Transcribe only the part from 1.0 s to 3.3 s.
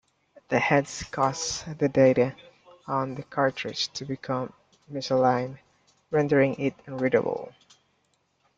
caused the data on the